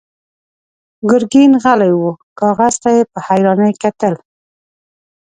ګرګين 1.09 1.51
غلی 1.63 1.91
و، 1.95 2.01
کاغذ 2.39 2.73
ته 2.83 2.89
يې 2.95 3.03
په 3.11 3.19
حيرانۍ 3.27 3.71
کتل. 3.83 4.15